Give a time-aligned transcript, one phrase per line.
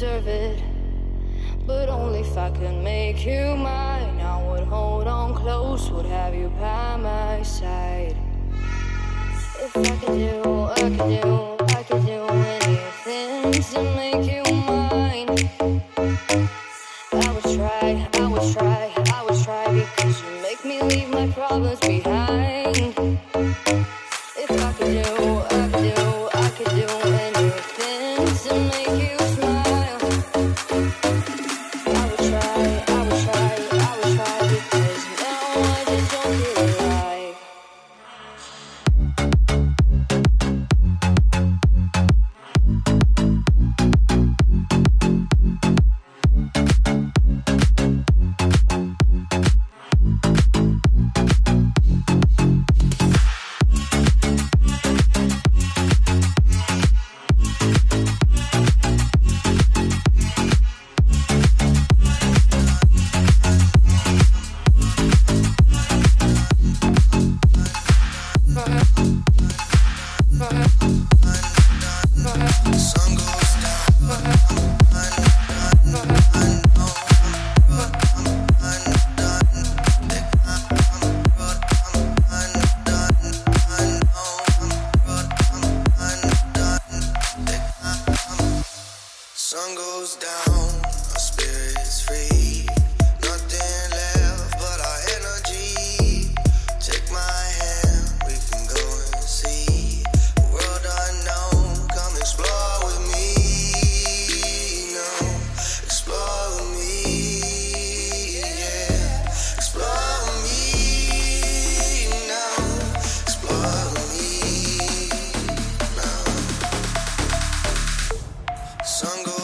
[0.00, 0.69] deserve it.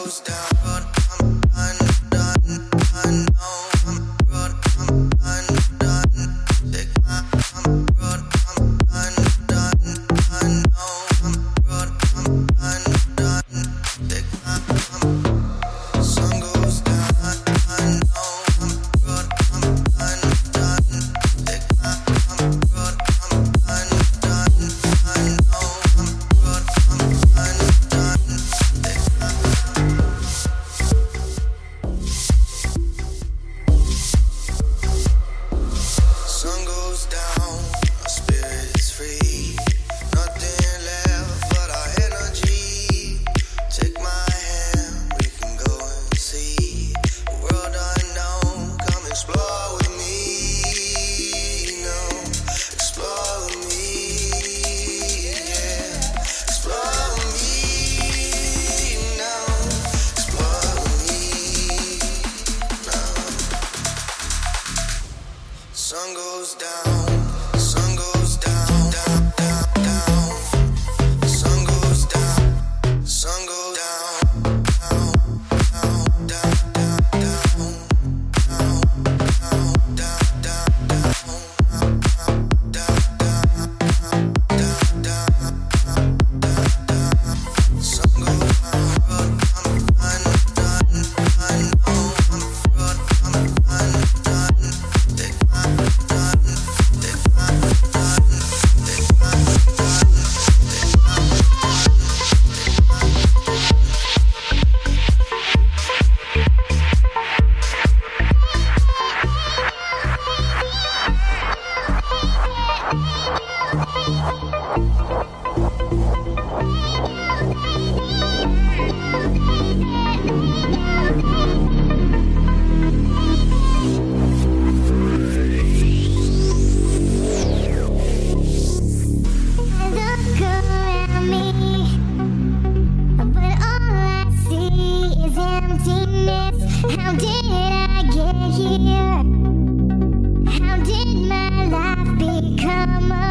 [0.06, 0.55] goes down.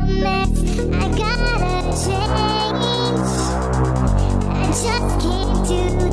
[0.08, 3.26] I gotta change.
[4.48, 6.05] I just can't do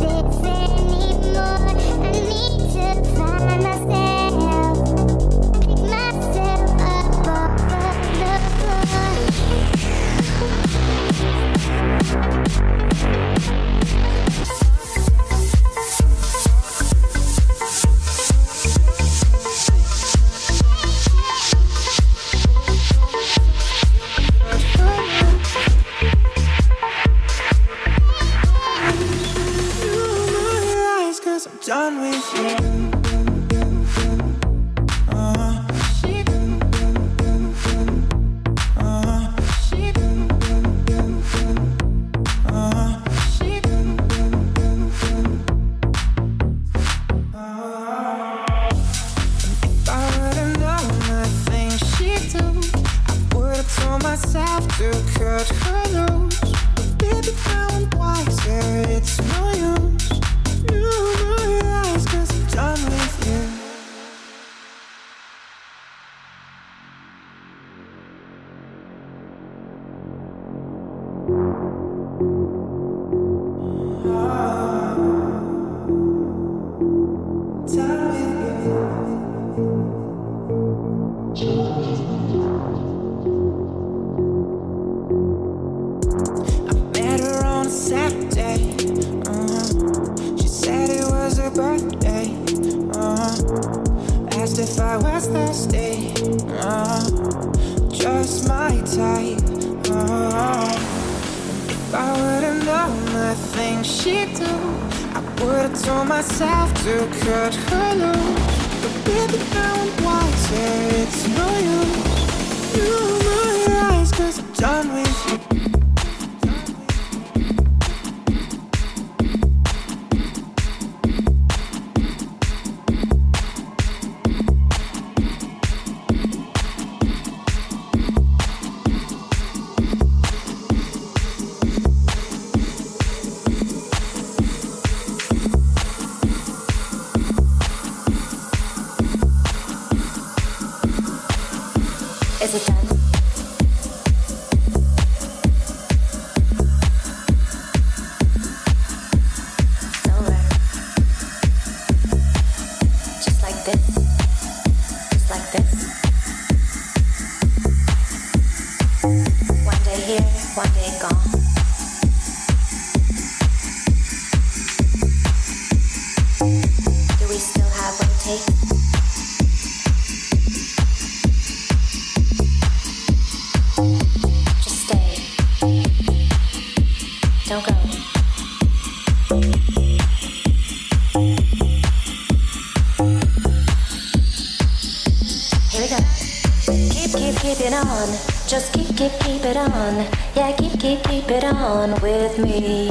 [191.33, 192.91] it on with me.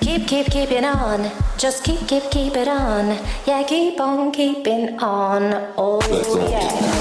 [0.00, 1.30] Keep, keep, keeping on.
[1.56, 3.18] Just keep, keep, keep it on.
[3.46, 5.72] Yeah, keep on keeping on.
[5.76, 6.00] Oh,
[6.50, 6.95] yeah.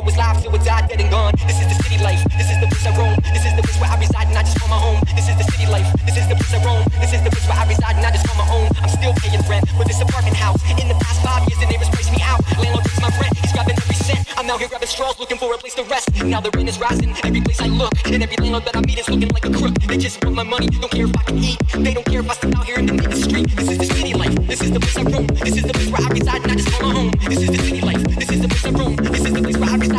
[0.00, 1.32] Whoever was live till it died, dead and gone.
[1.44, 2.24] This is the city life.
[2.32, 3.20] This is the place I roam.
[3.20, 4.96] This is the place where I reside and I just call my home.
[5.12, 5.84] This is the city life.
[6.08, 6.82] This is the place I roam.
[7.04, 8.72] This is the place where I reside and I just call my home.
[8.80, 10.56] I'm still paying rent for this apartment house.
[10.80, 12.40] In the past five years, the neighbors priced me out.
[12.56, 13.36] Landlord takes my rent.
[13.44, 14.24] He's grabbing every cent.
[14.40, 16.08] I'm out here grabbing straws, looking for a place to rest.
[16.24, 17.12] Now the rent is rising.
[17.20, 19.76] Every place I look, and every landlord that I meet is looking like a crook.
[19.84, 20.68] They just want my money.
[20.80, 21.60] Don't care if I can eat.
[21.76, 23.52] They don't care if I stay out here in the middle of the street.
[23.52, 24.32] This is the city life.
[24.48, 25.26] This is the place I roam.
[25.44, 27.12] This is the place where I reside and I just call my home.
[27.28, 28.02] This is the city life.
[28.16, 28.96] This is the place I roam.
[28.96, 29.89] This is the place where I reside.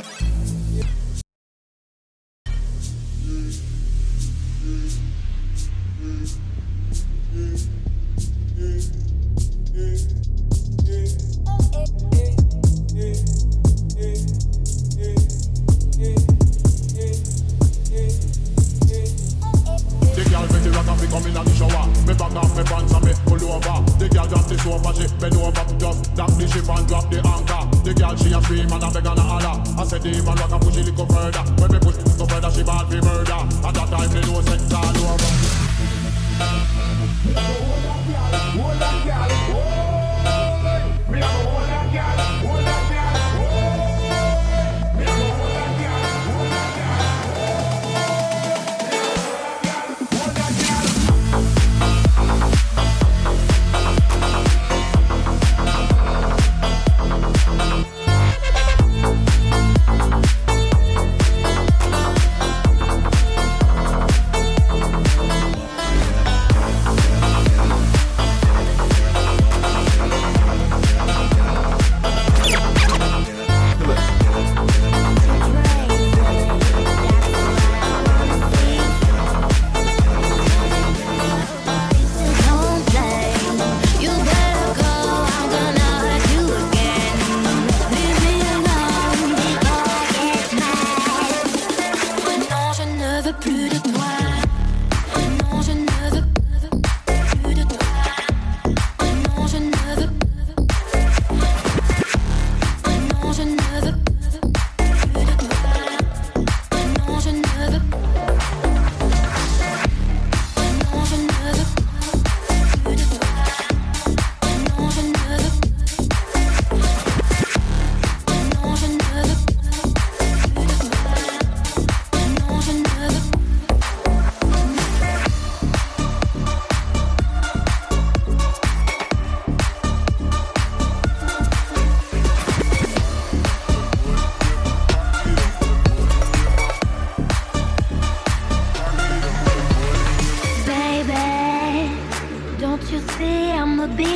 [0.00, 1.09] Yeah.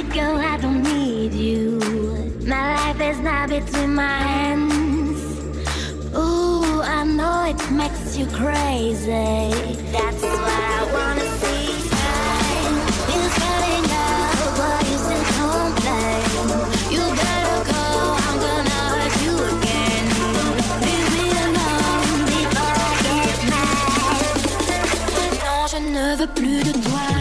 [0.02, 1.78] girl, I don't need you.
[2.46, 5.20] My life is now between my hands.
[6.16, 9.10] Ooh, I know it makes you crazy.
[9.92, 11.54] That's what I wanna see.
[14.56, 16.92] But you still complain.
[16.92, 17.44] You gotta.
[25.70, 27.13] Je ne veux plus de toi.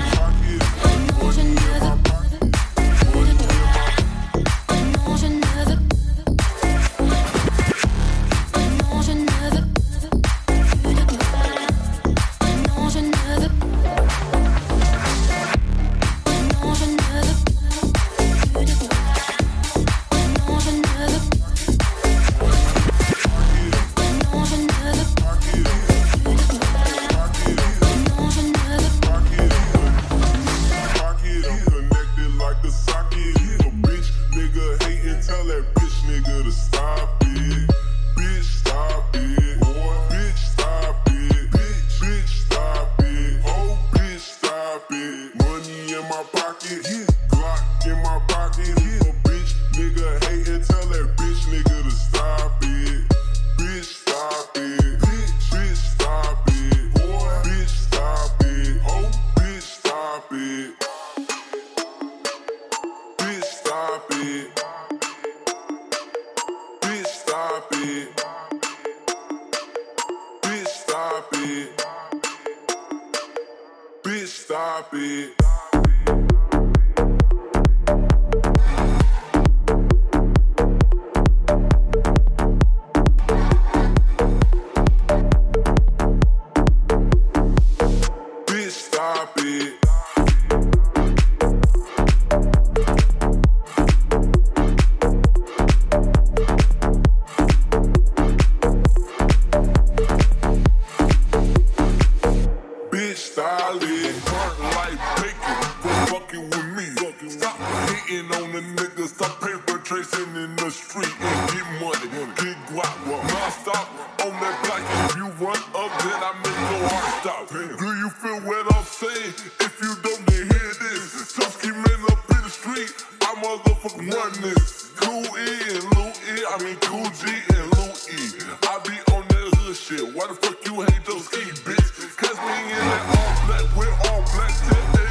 [108.04, 109.16] Hating on the niggas.
[109.16, 112.08] Stop paper tracing in the street and get money.
[112.36, 112.94] Get guap.
[113.08, 113.88] Non-stop
[114.26, 114.82] on that block.
[115.10, 117.50] If you run up, then I make your heart stop.
[117.50, 119.34] Do you feel what I'm saying?
[119.60, 121.34] If you don't, then hear this.
[121.34, 122.92] Tusky men up in the street.
[123.22, 124.92] I motherfucking run this.
[124.96, 126.36] Cool E and Lou E.
[126.50, 128.22] I mean Cool G and Lou E.
[128.64, 130.14] I be on that hood shit.
[130.14, 132.18] Why the fuck you hate those E, bitch?
[132.18, 135.03] Cause me in that all black, we're all black.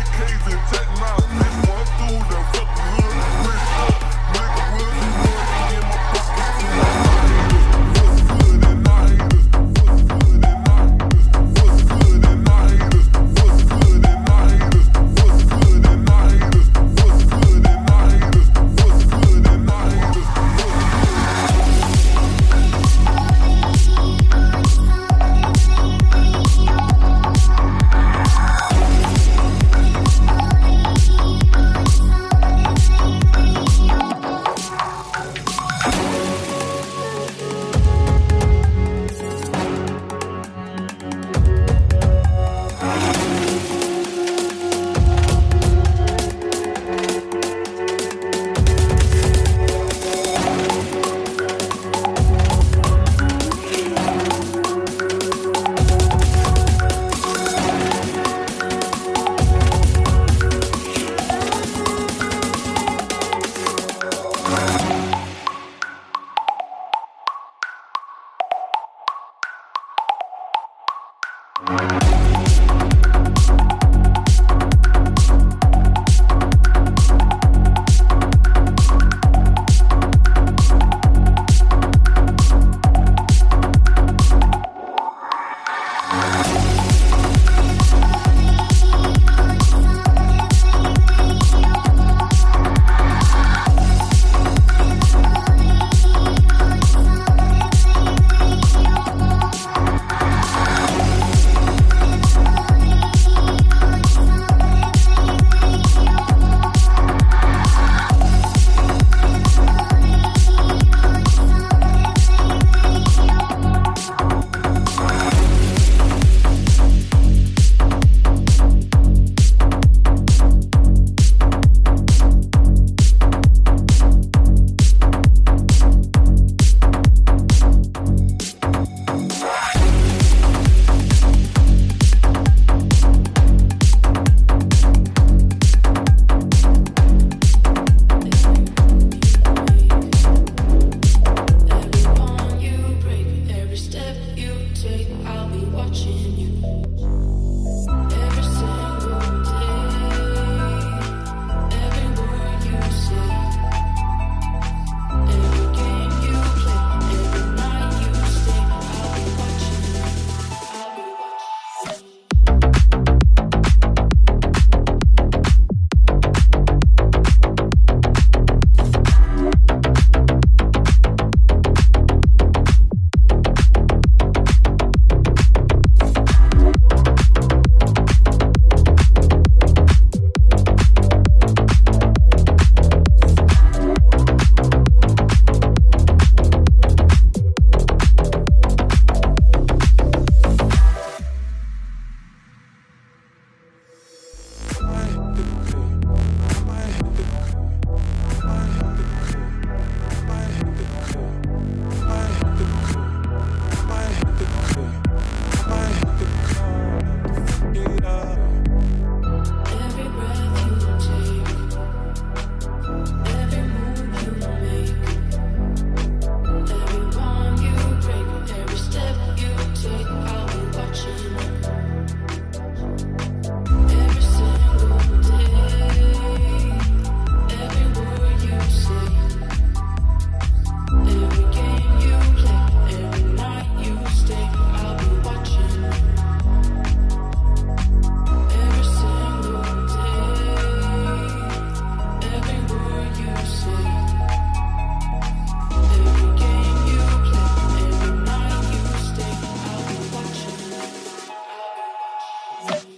[252.62, 252.91] Bye.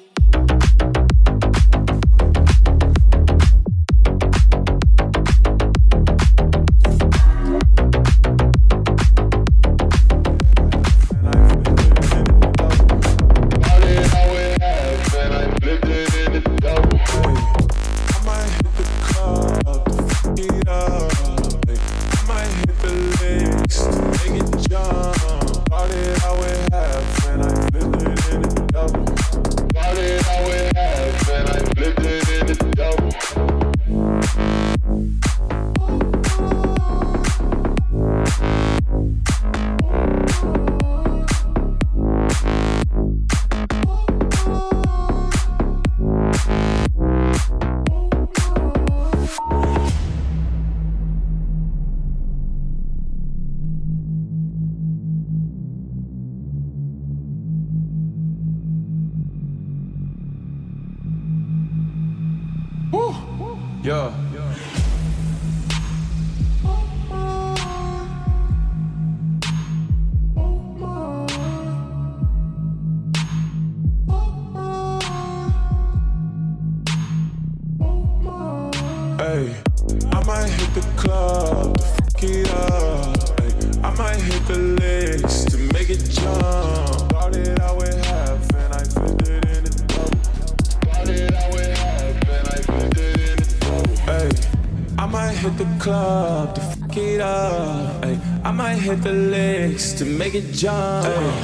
[100.55, 101.43] 家。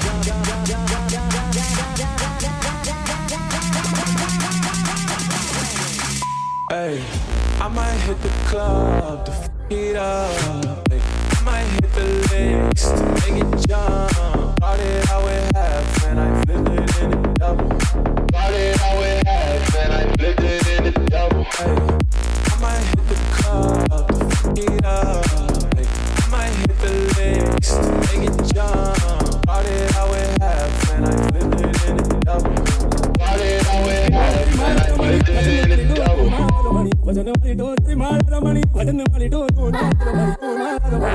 [37.89, 39.41] రమణి భజన మలిటో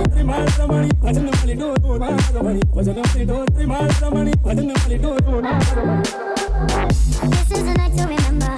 [0.08, 1.68] త్రిమాల రమణి భజన మలిటో
[2.36, 5.12] రమణి భజన మలిటో త్రిమాల రమణి భజన మలిటో
[7.32, 8.54] This is a night to remember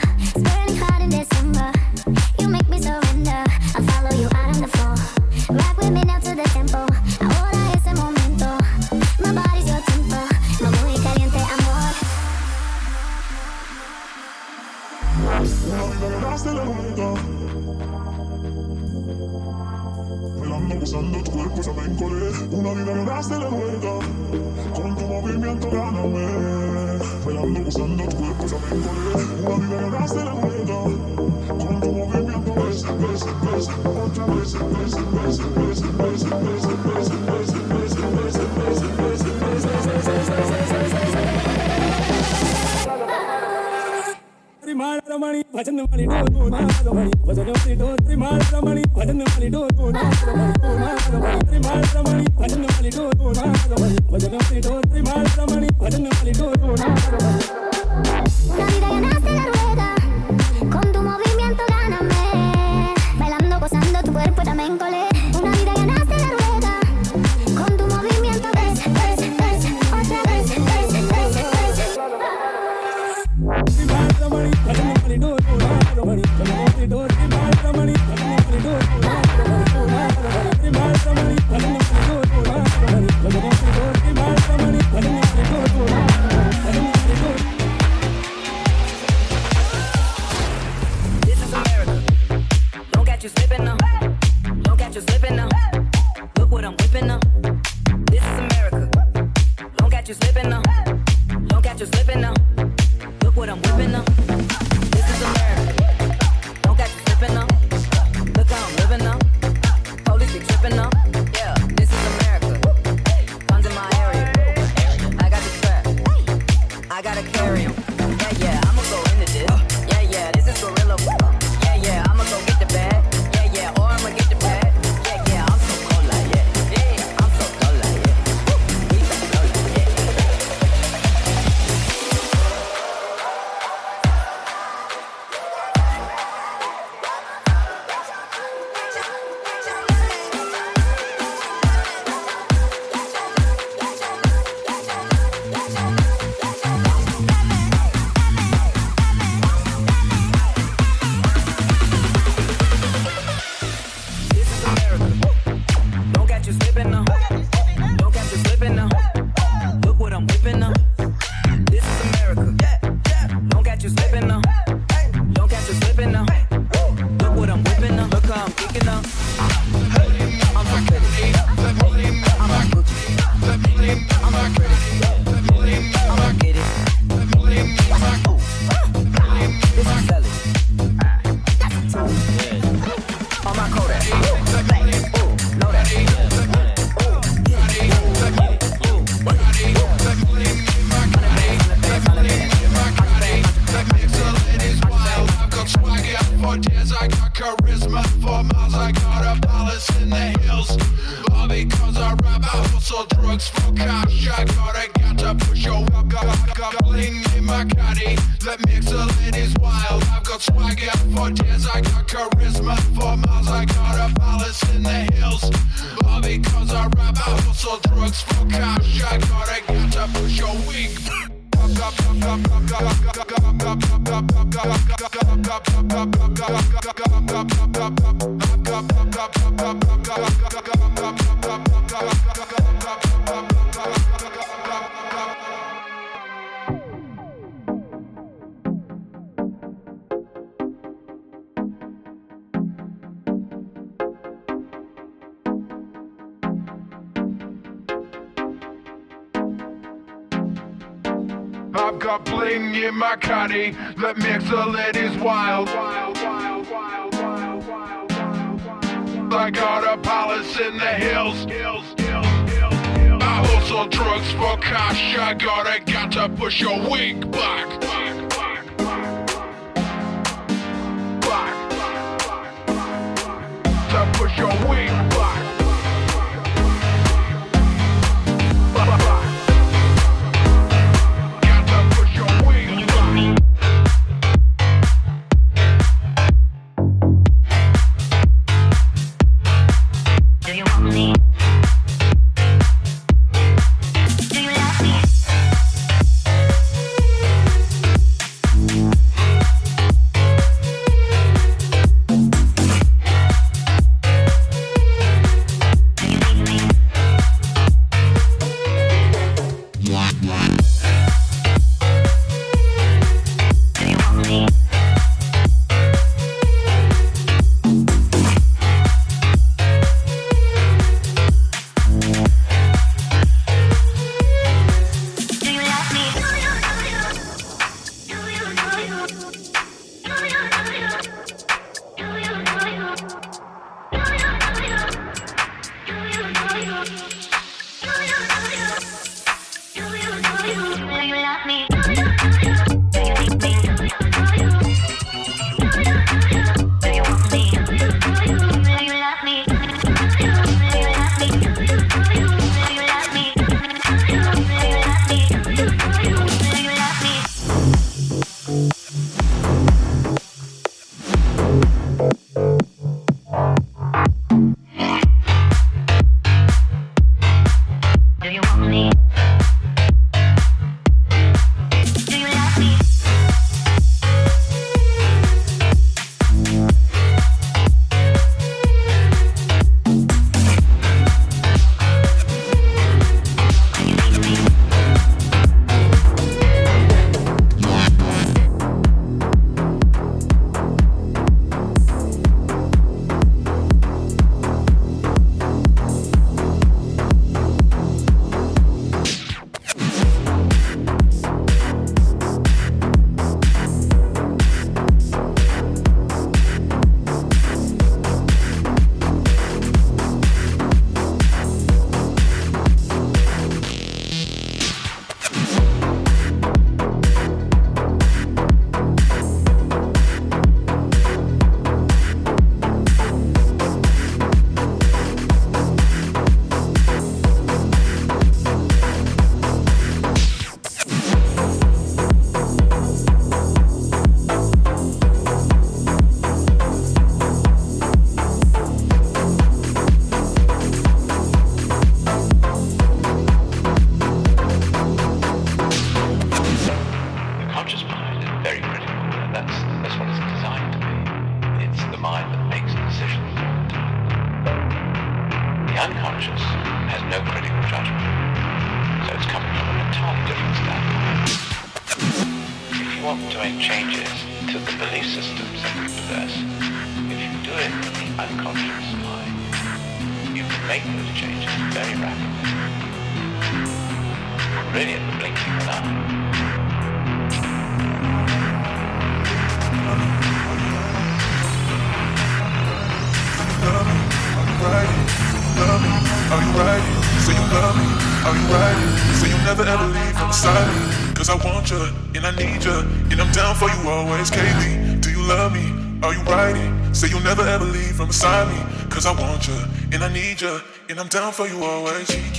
[500.89, 502.36] and I'm down for you always.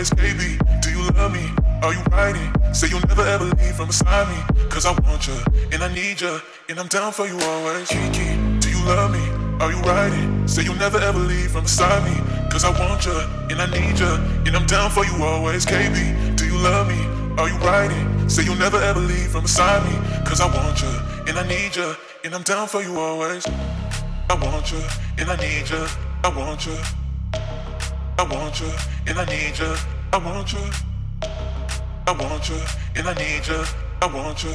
[0.00, 0.58] Always, baby.
[0.80, 1.46] Do you love me?
[1.82, 2.50] Are you riding?
[2.72, 4.68] Say you'll never ever leave from beside me.
[4.70, 5.36] Cause I want you,
[5.72, 7.88] and I need you, and I'm down for you always.
[7.88, 8.28] Kiki,
[8.60, 9.24] do you love me?
[9.60, 10.48] Are you riding?
[10.48, 12.16] Say you'll never ever leave from beside me.
[12.50, 13.18] Cause I want you,
[13.50, 14.12] and I need you,
[14.46, 16.36] and I'm down for you always, KB.
[16.36, 17.00] Do you love me?
[17.36, 18.28] Are you riding?
[18.28, 19.96] Say you'll never ever leave from beside me.
[20.24, 20.94] Cause I want you,
[21.28, 21.94] and I need you,
[22.24, 23.46] and I'm down for you always.
[24.30, 24.82] I want you,
[25.18, 25.84] and I need you,
[26.24, 26.99] I want you.
[28.20, 28.70] I want you,
[29.06, 29.74] and I need you,
[30.12, 30.58] I want you.
[32.06, 32.60] I want you,
[32.94, 33.64] and I need you,
[34.02, 34.54] I want you.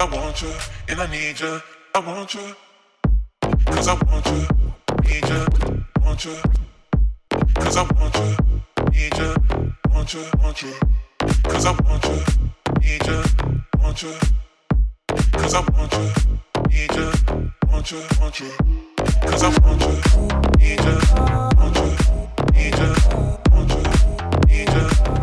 [0.00, 0.50] I want you,
[0.88, 1.60] and I need you,
[1.94, 2.56] I want you.
[3.66, 4.48] Cause I want you,
[5.04, 5.46] need you,
[6.02, 6.36] want you.
[7.56, 8.36] Cause I want you,
[8.90, 9.34] need you,
[9.92, 10.74] want you, want you.
[11.42, 12.24] Cause I want you,
[12.80, 13.22] need you,
[13.82, 14.14] want you.
[15.32, 16.10] Cause I want you,
[16.70, 17.12] need you,
[17.70, 18.50] want you, want you.
[19.20, 20.98] Cause I want you, need you,
[21.58, 22.03] want you,
[22.54, 22.94] need you,
[23.50, 25.13] want you, need you,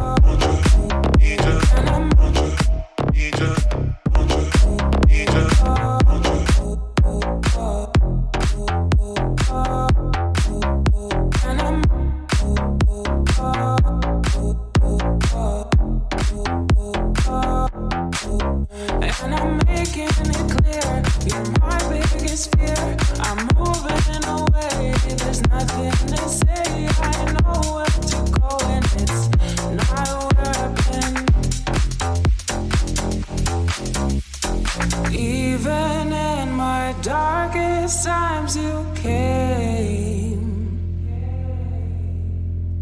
[38.04, 40.42] times, you came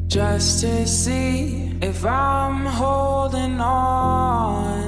[0.07, 4.79] just to see if I'm holding on.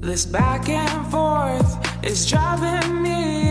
[0.00, 3.47] This back and forth is driving me